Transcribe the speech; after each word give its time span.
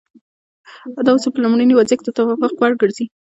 دا 1.05 1.11
اصول 1.15 1.31
په 1.33 1.41
لومړني 1.43 1.73
وضعیت 1.75 1.99
کې 2.01 2.05
د 2.05 2.09
توافق 2.17 2.51
وړ 2.57 2.73
ګرځي. 2.81 3.05